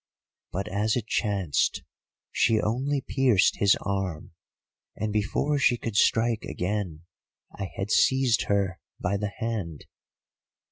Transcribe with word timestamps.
"But 0.51 0.67
as 0.67 0.95
it 0.95 1.05
chanced, 1.05 1.83
she 2.31 2.59
only 2.59 3.01
pierced 3.01 3.57
his 3.57 3.77
arm, 3.81 4.31
and 4.95 5.13
before 5.13 5.59
she 5.59 5.77
could 5.77 5.95
strike 5.95 6.43
again 6.43 7.03
I 7.53 7.69
had 7.77 7.91
seized 7.91 8.45
her 8.45 8.79
by 8.99 9.17
the 9.17 9.29
hand. 9.37 9.85